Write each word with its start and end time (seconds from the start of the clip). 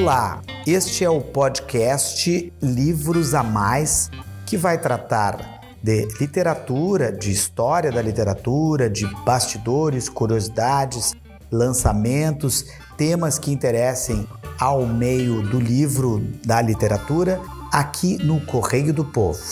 Olá, 0.00 0.40
este 0.64 1.04
é 1.04 1.10
o 1.10 1.20
podcast 1.20 2.52
Livros 2.62 3.34
a 3.34 3.42
Mais, 3.42 4.08
que 4.46 4.56
vai 4.56 4.78
tratar 4.78 5.60
de 5.82 6.06
literatura, 6.20 7.10
de 7.10 7.32
história 7.32 7.90
da 7.90 8.00
literatura, 8.00 8.88
de 8.88 9.04
bastidores, 9.24 10.08
curiosidades, 10.08 11.16
lançamentos, 11.50 12.66
temas 12.96 13.40
que 13.40 13.50
interessem 13.50 14.24
ao 14.56 14.86
meio 14.86 15.42
do 15.42 15.58
livro 15.58 16.20
da 16.46 16.62
literatura, 16.62 17.40
aqui 17.72 18.24
no 18.24 18.40
Correio 18.42 18.94
do 18.94 19.04
Povo. 19.04 19.42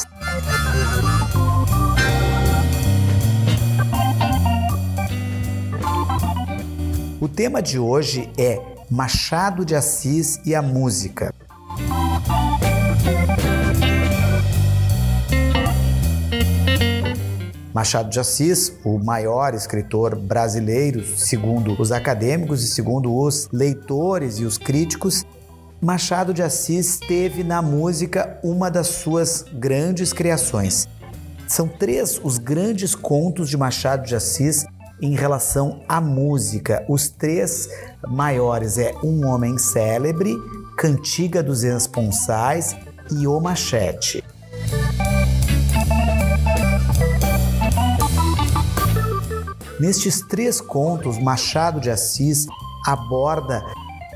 O 7.20 7.26
tema 7.26 7.60
de 7.60 7.80
hoje 7.80 8.30
é 8.38 8.75
Machado 8.88 9.64
de 9.64 9.74
Assis 9.74 10.38
e 10.44 10.54
a 10.54 10.62
música. 10.62 11.34
Machado 17.74 18.08
de 18.08 18.20
Assis, 18.20 18.72
o 18.84 18.96
maior 18.96 19.54
escritor 19.54 20.14
brasileiro, 20.14 21.04
segundo 21.04 21.74
os 21.80 21.90
acadêmicos 21.90 22.62
e 22.62 22.68
segundo 22.68 23.12
os 23.12 23.48
leitores 23.52 24.38
e 24.38 24.44
os 24.44 24.56
críticos, 24.56 25.26
Machado 25.80 26.32
de 26.32 26.44
Assis 26.44 27.00
teve 27.00 27.42
na 27.42 27.60
música 27.60 28.38
uma 28.44 28.70
das 28.70 28.86
suas 28.86 29.44
grandes 29.52 30.12
criações. 30.12 30.88
São 31.48 31.66
três 31.66 32.20
os 32.22 32.38
grandes 32.38 32.94
contos 32.94 33.50
de 33.50 33.56
Machado 33.56 34.06
de 34.06 34.14
Assis 34.14 34.64
em 35.00 35.14
relação 35.14 35.80
à 35.88 36.00
música. 36.00 36.84
Os 36.88 37.08
três 37.08 37.68
maiores 38.06 38.78
é 38.78 38.94
Um 39.02 39.26
Homem 39.26 39.58
Célebre, 39.58 40.34
Cantiga 40.76 41.42
dos 41.42 41.64
Esponsais 41.64 42.76
e 43.10 43.26
O 43.26 43.40
Machete. 43.40 44.22
Nestes 49.78 50.22
três 50.22 50.60
contos, 50.60 51.18
Machado 51.18 51.80
de 51.80 51.90
Assis 51.90 52.46
aborda 52.86 53.62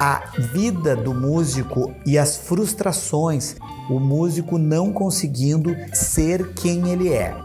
a 0.00 0.22
vida 0.54 0.96
do 0.96 1.12
músico 1.12 1.94
e 2.06 2.16
as 2.16 2.38
frustrações, 2.38 3.56
o 3.90 4.00
músico 4.00 4.56
não 4.56 4.90
conseguindo 4.90 5.76
ser 5.92 6.54
quem 6.54 6.90
ele 6.90 7.12
é. 7.12 7.36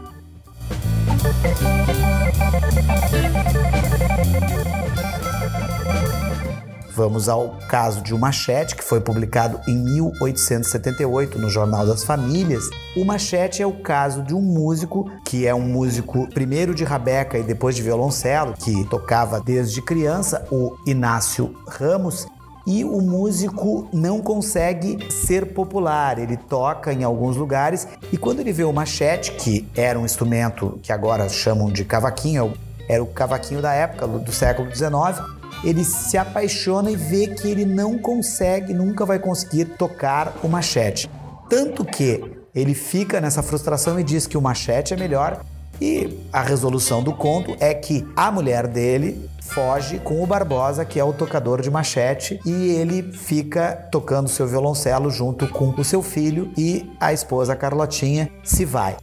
Vamos 6.96 7.28
ao 7.28 7.58
caso 7.68 8.00
de 8.00 8.14
O 8.14 8.18
Machete, 8.18 8.74
que 8.74 8.82
foi 8.82 9.02
publicado 9.02 9.60
em 9.68 9.76
1878 9.76 11.38
no 11.38 11.50
Jornal 11.50 11.86
das 11.86 12.02
Famílias. 12.02 12.64
O 12.96 13.04
Machete 13.04 13.62
é 13.62 13.66
o 13.66 13.82
caso 13.82 14.22
de 14.22 14.34
um 14.34 14.40
músico 14.40 15.10
que 15.22 15.46
é 15.46 15.54
um 15.54 15.60
músico 15.60 16.26
primeiro 16.30 16.74
de 16.74 16.84
rabeca 16.84 17.36
e 17.36 17.42
depois 17.42 17.76
de 17.76 17.82
violoncelo, 17.82 18.54
que 18.54 18.82
tocava 18.88 19.38
desde 19.38 19.82
criança, 19.82 20.46
o 20.50 20.74
Inácio 20.86 21.54
Ramos, 21.68 22.26
e 22.66 22.82
o 22.84 23.00
músico 23.00 23.88
não 23.92 24.20
consegue 24.20 25.10
ser 25.10 25.54
popular. 25.54 26.18
Ele 26.18 26.36
toca 26.36 26.92
em 26.92 27.04
alguns 27.04 27.36
lugares 27.36 27.86
e 28.12 28.16
quando 28.16 28.40
ele 28.40 28.52
vê 28.52 28.64
o 28.64 28.72
machete, 28.72 29.32
que 29.32 29.68
era 29.76 29.98
um 29.98 30.04
instrumento 30.04 30.78
que 30.82 30.92
agora 30.92 31.28
chamam 31.28 31.70
de 31.70 31.84
cavaquinho, 31.84 32.52
era 32.88 33.02
o 33.02 33.06
cavaquinho 33.06 33.62
da 33.62 33.72
época, 33.72 34.06
do 34.06 34.32
século 34.32 34.74
XIX, 34.74 35.20
ele 35.64 35.84
se 35.84 36.18
apaixona 36.18 36.90
e 36.90 36.96
vê 36.96 37.28
que 37.28 37.48
ele 37.48 37.64
não 37.64 37.98
consegue, 37.98 38.74
nunca 38.74 39.04
vai 39.04 39.18
conseguir 39.18 39.64
tocar 39.76 40.34
o 40.42 40.48
machete. 40.48 41.10
Tanto 41.48 41.84
que 41.84 42.22
ele 42.54 42.74
fica 42.74 43.20
nessa 43.20 43.42
frustração 43.42 43.98
e 44.00 44.04
diz 44.04 44.26
que 44.26 44.36
o 44.36 44.42
machete 44.42 44.94
é 44.94 44.96
melhor. 44.96 45.44
E 45.80 46.18
a 46.32 46.40
resolução 46.40 47.02
do 47.02 47.12
conto 47.12 47.56
é 47.60 47.74
que 47.74 48.06
a 48.16 48.30
mulher 48.30 48.66
dele 48.66 49.28
foge 49.40 49.98
com 49.98 50.22
o 50.22 50.26
Barbosa, 50.26 50.84
que 50.84 50.98
é 50.98 51.04
o 51.04 51.12
tocador 51.12 51.60
de 51.62 51.70
machete, 51.70 52.40
e 52.44 52.70
ele 52.70 53.02
fica 53.12 53.88
tocando 53.90 54.28
seu 54.28 54.46
violoncelo 54.46 55.10
junto 55.10 55.48
com 55.48 55.70
o 55.70 55.84
seu 55.84 56.02
filho 56.02 56.50
e 56.56 56.90
a 57.00 57.12
esposa 57.12 57.54
Carlotinha 57.54 58.30
se 58.42 58.64
vai. 58.64 58.96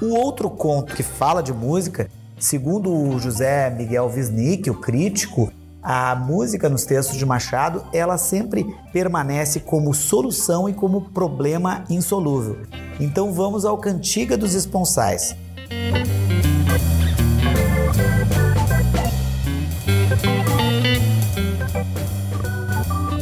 O 0.00 0.14
outro 0.14 0.48
conto 0.48 0.94
que 0.94 1.02
fala 1.02 1.42
de 1.42 1.52
música, 1.52 2.08
segundo 2.38 2.92
o 2.92 3.18
José 3.18 3.70
Miguel 3.70 4.10
Wisnik, 4.14 4.70
o 4.70 4.74
crítico, 4.74 5.50
a 5.88 6.16
música 6.16 6.68
nos 6.68 6.84
textos 6.84 7.16
de 7.16 7.24
Machado, 7.24 7.84
ela 7.92 8.18
sempre 8.18 8.66
permanece 8.92 9.60
como 9.60 9.94
solução 9.94 10.68
e 10.68 10.74
como 10.74 11.10
problema 11.10 11.84
insolúvel. 11.88 12.58
Então 12.98 13.32
vamos 13.32 13.64
ao 13.64 13.78
Cantiga 13.78 14.36
dos 14.36 14.52
Esponsais. 14.52 15.36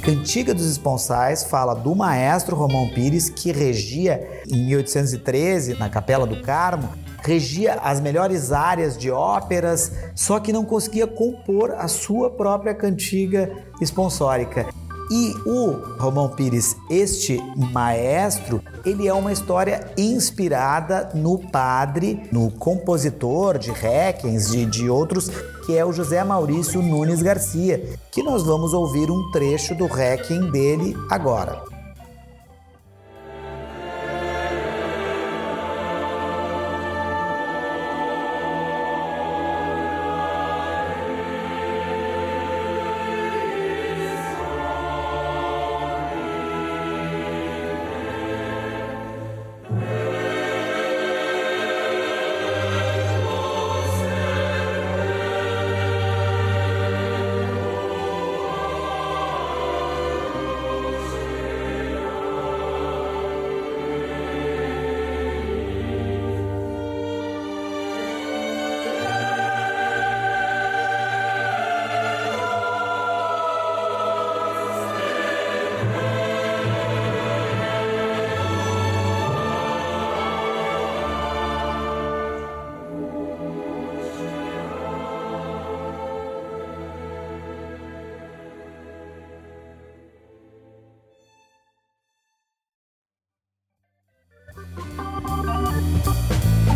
Cantiga 0.01 0.55
dos 0.55 0.65
Esponsais 0.65 1.45
fala 1.45 1.75
do 1.75 1.95
maestro 1.95 2.57
Romão 2.57 2.89
Pires 2.95 3.29
que 3.29 3.53
regia 3.53 4.43
em 4.51 4.65
1813 4.65 5.79
na 5.79 5.91
Capela 5.91 6.27
do 6.27 6.41
Carmo, 6.41 6.89
regia 7.25 7.75
as 7.83 8.01
melhores 8.01 8.53
áreas 8.53 8.97
de 8.97 9.11
óperas, 9.11 9.93
só 10.15 10.39
que 10.39 10.53
não 10.53 10.65
conseguia 10.65 11.07
compor 11.07 11.73
a 11.73 11.89
sua 11.89 12.31
própria 12.31 12.75
cantiga 12.75 13.51
esponsórica. 13.81 14.67
E 15.11 15.35
o 15.47 15.71
Romão 15.99 16.31
Pires, 16.31 16.77
este 16.89 17.39
maestro, 17.73 18.63
ele 18.87 19.07
é 19.07 19.13
uma 19.13 19.33
história 19.33 19.93
inspirada 19.99 21.11
no 21.15 21.39
padre, 21.39 22.27
no 22.33 22.51
compositor 22.51 23.59
de 23.59 23.71
Requens, 23.71 24.51
de, 24.51 24.65
de 24.65 24.89
outros, 24.89 25.31
que 25.67 25.77
é 25.77 25.85
o 25.85 25.93
José 25.93 26.25
Maurício 26.25 26.81
Nunes 26.81 27.23
Garcia, 27.23 27.99
que 28.11 28.23
nós 28.23 28.45
vamos 28.45 28.73
ouvir 28.73 29.11
um 29.11 29.31
trecho 29.31 29.75
do 29.75 29.87
Requiem 29.87 30.51
dele 30.51 30.97
agora. 31.11 31.74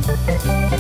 Thank 0.09 0.73
you. 0.73 0.78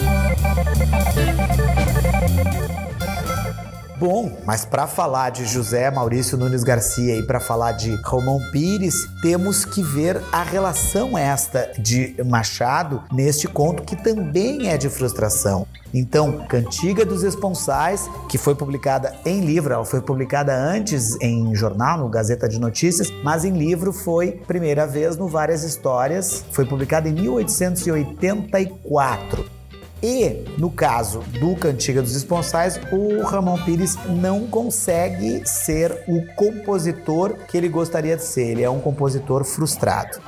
Bom, 3.98 4.30
mas 4.46 4.64
para 4.64 4.86
falar 4.86 5.30
de 5.30 5.44
José 5.44 5.90
Maurício 5.90 6.38
Nunes 6.38 6.62
Garcia 6.62 7.16
e 7.16 7.22
para 7.24 7.40
falar 7.40 7.72
de 7.72 7.96
Romão 8.04 8.40
Pires, 8.52 9.08
temos 9.20 9.64
que 9.64 9.82
ver 9.82 10.22
a 10.30 10.44
relação 10.44 11.18
esta 11.18 11.72
de 11.76 12.14
Machado 12.24 13.02
neste 13.10 13.48
conto 13.48 13.82
que 13.82 13.96
também 13.96 14.68
é 14.68 14.78
de 14.78 14.88
frustração. 14.88 15.66
Então, 15.92 16.46
Cantiga 16.46 17.04
dos 17.04 17.24
Esponsais, 17.24 18.08
que 18.28 18.38
foi 18.38 18.54
publicada 18.54 19.16
em 19.26 19.44
livro, 19.44 19.74
ela 19.74 19.84
foi 19.84 20.00
publicada 20.00 20.54
antes 20.54 21.20
em 21.20 21.52
jornal, 21.56 21.98
no 21.98 22.08
Gazeta 22.08 22.48
de 22.48 22.60
Notícias, 22.60 23.12
mas 23.24 23.44
em 23.44 23.58
livro 23.58 23.92
foi 23.92 24.30
primeira 24.46 24.86
vez 24.86 25.16
no 25.16 25.26
Várias 25.26 25.64
Histórias, 25.64 26.44
foi 26.52 26.64
publicada 26.64 27.08
em 27.08 27.14
1884. 27.14 29.57
E, 30.02 30.44
no 30.56 30.70
caso 30.70 31.20
do 31.40 31.56
Cantiga 31.56 32.00
dos 32.00 32.14
Esponsais, 32.14 32.78
o 32.92 33.22
Ramon 33.24 33.58
Pires 33.64 33.96
não 34.06 34.46
consegue 34.46 35.42
ser 35.44 36.04
o 36.06 36.24
compositor 36.34 37.34
que 37.48 37.56
ele 37.56 37.68
gostaria 37.68 38.16
de 38.16 38.22
ser. 38.22 38.50
Ele 38.50 38.62
é 38.62 38.70
um 38.70 38.78
compositor 38.78 39.42
frustrado. 39.44 40.20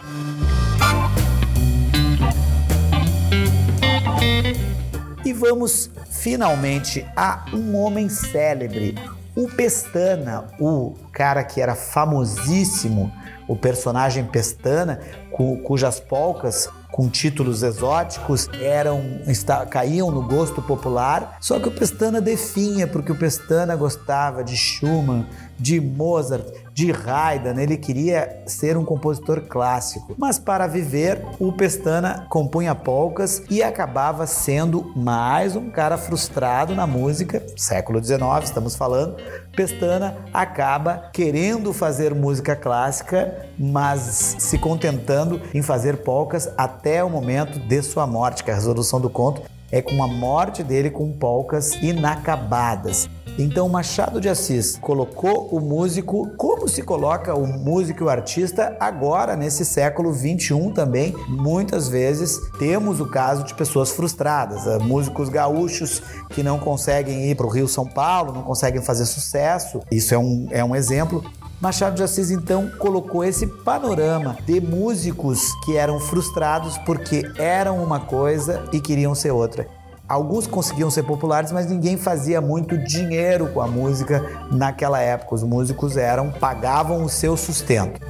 E 5.24 5.32
vamos 5.32 5.88
finalmente 6.10 7.06
a 7.16 7.44
um 7.52 7.76
homem 7.76 8.08
célebre, 8.08 8.96
o 9.36 9.48
Pestana, 9.48 10.48
o 10.58 10.94
cara 11.12 11.44
que 11.44 11.60
era 11.60 11.76
famosíssimo, 11.76 13.12
o 13.46 13.54
personagem 13.54 14.24
Pestana, 14.24 15.00
cu 15.30 15.58
cujas 15.58 16.00
polcas 16.00 16.68
com 17.00 17.08
títulos 17.08 17.62
exóticos 17.62 18.46
eram 18.60 19.22
está, 19.26 19.64
caíam 19.64 20.10
no 20.10 20.22
gosto 20.22 20.60
popular, 20.60 21.38
só 21.40 21.58
que 21.58 21.66
o 21.66 21.70
Pestana 21.70 22.20
definha, 22.20 22.86
porque 22.86 23.10
o 23.10 23.16
Pestana 23.16 23.74
gostava 23.74 24.44
de 24.44 24.54
Schumann, 24.54 25.26
de 25.58 25.80
Mozart, 25.80 26.44
de 26.74 26.92
Haydn, 26.92 27.58
ele 27.58 27.78
queria 27.78 28.42
ser 28.46 28.76
um 28.76 28.84
compositor 28.84 29.42
clássico. 29.42 30.14
Mas 30.18 30.38
para 30.38 30.66
viver, 30.66 31.24
o 31.38 31.52
Pestana 31.52 32.26
compunha 32.28 32.74
polcas 32.74 33.42
e 33.50 33.62
acabava 33.62 34.26
sendo 34.26 34.92
mais 34.94 35.56
um 35.56 35.70
cara 35.70 35.96
frustrado 35.96 36.74
na 36.74 36.86
música, 36.86 37.42
século 37.56 38.02
XIX 38.02 38.22
estamos 38.44 38.76
falando. 38.76 39.16
Pestana 39.54 40.16
acaba 40.32 41.10
querendo 41.12 41.72
fazer 41.72 42.14
música 42.14 42.54
clássica, 42.54 43.46
mas 43.58 44.36
se 44.38 44.58
contentando 44.58 45.40
em 45.52 45.62
fazer 45.62 45.98
polcas 45.98 46.52
até 46.56 47.02
o 47.02 47.10
momento 47.10 47.58
de 47.58 47.82
sua 47.82 48.06
morte, 48.06 48.44
que 48.44 48.50
é 48.50 48.52
a 48.52 48.56
resolução 48.56 49.00
do 49.00 49.10
conto 49.10 49.42
é 49.70 49.80
com 49.80 50.02
a 50.02 50.08
morte 50.08 50.62
dele 50.62 50.90
com 50.90 51.12
polcas 51.12 51.74
inacabadas. 51.82 53.08
Então 53.38 53.68
Machado 53.68 54.20
de 54.20 54.28
Assis 54.28 54.76
colocou 54.76 55.48
o 55.50 55.60
músico 55.60 56.28
como 56.36 56.68
se 56.68 56.82
coloca 56.82 57.34
o 57.34 57.46
músico 57.46 58.02
e 58.02 58.04
o 58.04 58.10
artista 58.10 58.76
agora 58.78 59.36
nesse 59.36 59.64
século 59.64 60.12
21 60.12 60.72
também. 60.72 61.14
Muitas 61.28 61.88
vezes 61.88 62.38
temos 62.58 63.00
o 63.00 63.06
caso 63.06 63.44
de 63.44 63.54
pessoas 63.54 63.90
frustradas, 63.90 64.66
eh, 64.66 64.78
músicos 64.78 65.28
gaúchos 65.28 66.02
que 66.30 66.42
não 66.42 66.58
conseguem 66.58 67.30
ir 67.30 67.34
para 67.34 67.46
o 67.46 67.50
Rio 67.50 67.68
São 67.68 67.86
Paulo, 67.86 68.32
não 68.32 68.42
conseguem 68.42 68.82
fazer 68.82 69.06
sucesso. 69.06 69.80
Isso 69.90 70.14
é 70.14 70.18
um, 70.18 70.48
é 70.50 70.64
um 70.64 70.76
exemplo. 70.76 71.24
Machado 71.60 71.94
de 71.94 72.02
Assis 72.02 72.30
então 72.30 72.70
colocou 72.78 73.22
esse 73.22 73.46
panorama 73.46 74.38
de 74.46 74.62
músicos 74.62 75.52
que 75.62 75.76
eram 75.76 76.00
frustrados 76.00 76.78
porque 76.78 77.30
eram 77.36 77.84
uma 77.84 78.00
coisa 78.00 78.64
e 78.72 78.80
queriam 78.80 79.14
ser 79.14 79.30
outra. 79.30 79.68
Alguns 80.08 80.46
conseguiam 80.46 80.90
ser 80.90 81.02
populares, 81.02 81.52
mas 81.52 81.66
ninguém 81.66 81.98
fazia 81.98 82.40
muito 82.40 82.78
dinheiro 82.78 83.48
com 83.52 83.60
a 83.60 83.66
música 83.66 84.24
naquela 84.50 85.00
época. 85.00 85.34
Os 85.34 85.42
músicos 85.42 85.98
eram 85.98 86.30
pagavam 86.30 87.04
o 87.04 87.10
seu 87.10 87.36
sustento. 87.36 88.00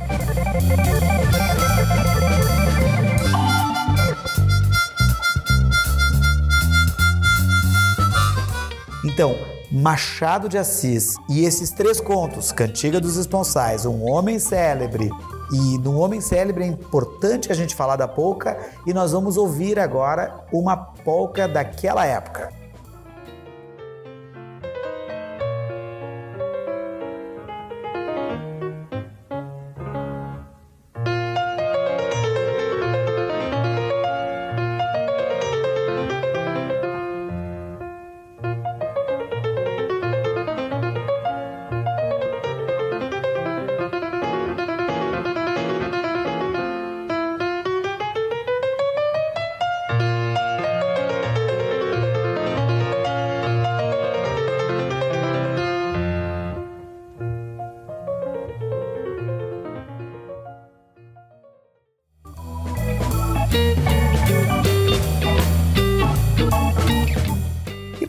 Então, 9.04 9.34
Machado 9.72 10.48
de 10.48 10.58
Assis 10.58 11.14
e 11.28 11.44
esses 11.44 11.70
três 11.70 12.00
contos, 12.00 12.50
Cantiga 12.50 13.00
dos 13.00 13.16
Esponsais, 13.16 13.86
Um 13.86 14.02
Homem 14.10 14.36
Célebre 14.36 15.08
e 15.52 15.78
no 15.78 15.96
Homem 15.96 16.20
Célebre 16.20 16.64
é 16.64 16.66
importante 16.66 17.52
a 17.52 17.54
gente 17.54 17.76
falar 17.76 17.94
da 17.94 18.08
polca 18.08 18.58
e 18.84 18.92
nós 18.92 19.12
vamos 19.12 19.36
ouvir 19.36 19.78
agora 19.78 20.44
uma 20.52 20.76
polca 20.76 21.46
daquela 21.46 22.04
época. 22.04 22.59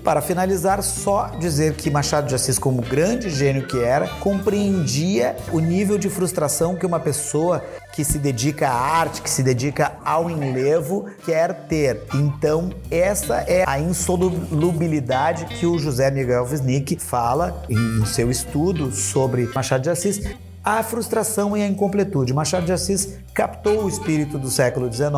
Para 0.03 0.21
finalizar, 0.21 0.81
só 0.81 1.27
dizer 1.39 1.75
que 1.75 1.89
Machado 1.89 2.27
de 2.27 2.35
Assis, 2.35 2.57
como 2.57 2.81
grande 2.81 3.29
gênio 3.29 3.65
que 3.67 3.79
era, 3.79 4.07
compreendia 4.19 5.35
o 5.51 5.59
nível 5.59 5.97
de 5.97 6.09
frustração 6.09 6.75
que 6.75 6.85
uma 6.85 6.99
pessoa 6.99 7.63
que 7.93 8.03
se 8.03 8.17
dedica 8.17 8.69
à 8.69 8.73
arte, 8.73 9.21
que 9.21 9.29
se 9.29 9.43
dedica 9.43 9.93
ao 10.03 10.29
enlevo, 10.29 11.05
quer 11.25 11.67
ter. 11.67 12.01
Então, 12.13 12.71
essa 12.89 13.37
é 13.47 13.63
a 13.67 13.79
insolubilidade 13.79 15.45
que 15.45 15.65
o 15.65 15.77
José 15.77 16.09
Miguel 16.09 16.47
Wisnik 16.49 16.97
fala 16.97 17.63
em 17.69 18.05
seu 18.05 18.31
estudo 18.31 18.91
sobre 18.91 19.49
Machado 19.53 19.83
de 19.83 19.89
Assis 19.89 20.21
a 20.63 20.83
frustração 20.83 21.57
e 21.57 21.63
a 21.63 21.67
incompletude. 21.67 22.33
Machado 22.33 22.65
de 22.65 22.71
Assis 22.71 23.17
captou 23.33 23.85
o 23.85 23.89
espírito 23.89 24.37
do 24.37 24.49
século 24.49 24.91
XIX 24.91 25.11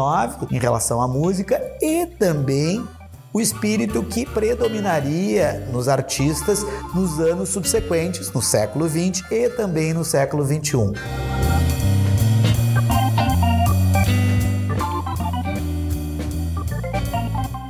em 0.51 0.57
relação 0.57 1.01
à 1.01 1.07
música 1.07 1.61
e 1.81 2.05
também 2.05 2.85
o 3.33 3.41
espírito 3.41 4.03
que 4.03 4.25
predominaria 4.25 5.67
nos 5.73 5.87
artistas 5.87 6.63
nos 6.93 7.19
anos 7.19 7.49
subsequentes, 7.49 8.31
no 8.31 8.41
século 8.41 8.87
XX 8.87 9.23
e 9.31 9.49
também 9.49 9.91
no 9.93 10.05
século 10.05 10.45
XXI. 10.45 10.93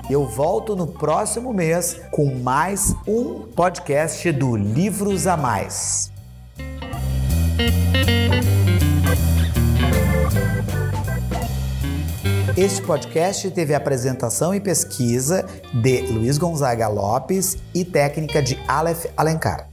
Eu 0.09 0.27
volto 0.27 0.75
no 0.75 0.85
próximo 0.85 1.53
mês 1.53 1.99
com 2.11 2.35
mais 2.35 2.93
um 3.07 3.47
podcast 3.55 4.31
do 4.33 4.55
Livros 4.55 5.25
a 5.25 5.35
Mais. 5.37 6.11
Este 12.55 12.83
podcast 12.83 13.49
teve 13.49 13.73
apresentação 13.73 14.53
e 14.53 14.59
pesquisa 14.59 15.43
de 15.73 16.01
Luiz 16.01 16.37
Gonzaga 16.37 16.87
Lopes 16.87 17.57
e 17.73 17.83
técnica 17.83 18.43
de 18.43 18.59
Aleph 18.67 19.05
Alencar. 19.17 19.67